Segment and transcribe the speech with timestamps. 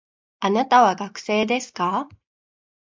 [0.39, 2.09] あなたは学生ですか